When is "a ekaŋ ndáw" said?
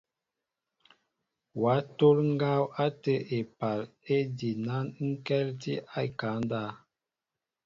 5.97-6.71